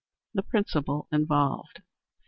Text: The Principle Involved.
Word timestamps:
The 0.33 0.41
Principle 0.41 1.05
Involved. 1.11 1.83